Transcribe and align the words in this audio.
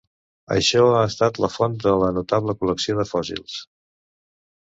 Això 0.53 0.79
ha 0.93 1.01
estat 1.09 1.35
la 1.43 1.49
font 1.57 1.75
de 1.83 1.93
la 2.03 2.09
notable 2.17 2.57
col·lecció 2.61 2.97
de 3.01 3.07
fòssils. 3.13 3.59